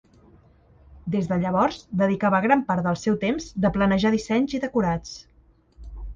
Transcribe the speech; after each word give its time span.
Des 1.15 1.27
de 1.31 1.37
llavors, 1.43 1.77
dedicava 2.01 2.39
gran 2.47 2.65
part 2.73 2.85
del 2.89 2.99
seu 3.03 3.19
temps 3.25 3.51
de 3.67 3.73
planejar 3.77 4.15
dissenys 4.17 4.59
i 4.61 4.65
decorats. 4.67 5.15